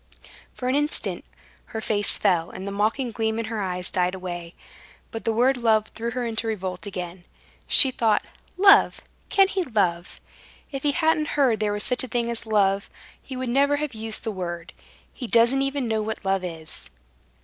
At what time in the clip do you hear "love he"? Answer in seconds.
12.47-13.37